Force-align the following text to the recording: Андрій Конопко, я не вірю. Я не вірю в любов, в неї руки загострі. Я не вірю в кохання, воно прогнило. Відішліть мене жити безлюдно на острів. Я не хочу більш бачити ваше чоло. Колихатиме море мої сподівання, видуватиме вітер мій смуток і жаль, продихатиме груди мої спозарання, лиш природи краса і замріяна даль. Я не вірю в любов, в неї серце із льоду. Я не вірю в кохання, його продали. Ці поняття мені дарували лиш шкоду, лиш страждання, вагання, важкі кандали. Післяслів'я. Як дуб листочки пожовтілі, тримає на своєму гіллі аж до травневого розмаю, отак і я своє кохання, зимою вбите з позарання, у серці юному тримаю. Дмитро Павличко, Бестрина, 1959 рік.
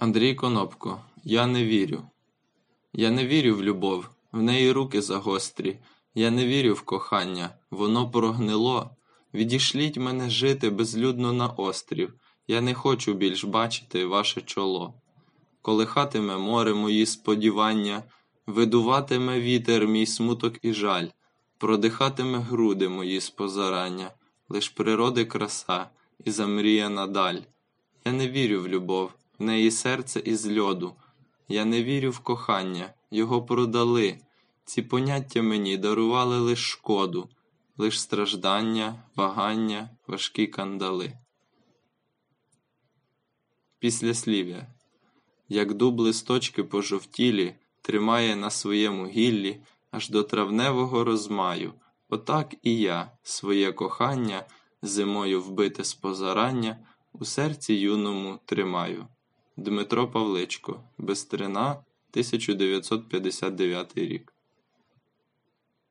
Андрій 0.00 0.34
Конопко, 0.34 1.00
я 1.24 1.46
не 1.46 1.64
вірю. 1.64 2.02
Я 2.92 3.10
не 3.10 3.26
вірю 3.26 3.54
в 3.56 3.62
любов, 3.62 4.08
в 4.32 4.42
неї 4.42 4.72
руки 4.72 5.02
загострі. 5.02 5.78
Я 6.14 6.30
не 6.30 6.46
вірю 6.46 6.74
в 6.74 6.82
кохання, 6.82 7.50
воно 7.70 8.10
прогнило. 8.10 8.90
Відішліть 9.34 9.96
мене 9.96 10.30
жити 10.30 10.70
безлюдно 10.70 11.32
на 11.32 11.46
острів. 11.46 12.14
Я 12.48 12.60
не 12.60 12.74
хочу 12.74 13.14
більш 13.14 13.44
бачити 13.44 14.06
ваше 14.06 14.40
чоло. 14.40 14.94
Колихатиме 15.62 16.36
море 16.36 16.74
мої 16.74 17.06
сподівання, 17.06 18.02
видуватиме 18.46 19.40
вітер 19.40 19.86
мій 19.86 20.06
смуток 20.06 20.54
і 20.62 20.72
жаль, 20.72 21.06
продихатиме 21.58 22.38
груди 22.38 22.88
мої 22.88 23.20
спозарання, 23.20 24.10
лиш 24.48 24.68
природи 24.68 25.24
краса 25.24 25.86
і 26.24 26.30
замріяна 26.30 27.06
даль. 27.06 27.40
Я 28.04 28.12
не 28.12 28.28
вірю 28.28 28.60
в 28.62 28.68
любов, 28.68 29.10
в 29.40 29.42
неї 29.42 29.70
серце 29.70 30.20
із 30.20 30.58
льоду. 30.58 30.94
Я 31.48 31.64
не 31.64 31.84
вірю 31.84 32.10
в 32.10 32.18
кохання, 32.18 32.94
його 33.10 33.42
продали. 33.42 34.18
Ці 34.64 34.82
поняття 34.82 35.42
мені 35.42 35.76
дарували 35.76 36.38
лиш 36.38 36.70
шкоду, 36.70 37.28
лиш 37.76 38.00
страждання, 38.00 39.02
вагання, 39.16 39.90
важкі 40.06 40.46
кандали. 40.46 41.12
Післяслів'я. 43.78 44.66
Як 45.48 45.74
дуб 45.74 46.00
листочки 46.00 46.64
пожовтілі, 46.64 47.54
тримає 47.82 48.36
на 48.36 48.50
своєму 48.50 49.06
гіллі 49.06 49.60
аж 49.90 50.08
до 50.08 50.22
травневого 50.22 51.04
розмаю, 51.04 51.72
отак 52.08 52.54
і 52.62 52.78
я 52.78 53.12
своє 53.22 53.72
кохання, 53.72 54.46
зимою 54.82 55.42
вбите 55.42 55.84
з 55.84 55.94
позарання, 55.94 56.78
у 57.12 57.24
серці 57.24 57.74
юному 57.74 58.38
тримаю. 58.46 59.06
Дмитро 59.60 60.08
Павличко, 60.08 60.80
Бестрина, 60.98 61.70
1959 62.10 63.98
рік. 63.98 64.32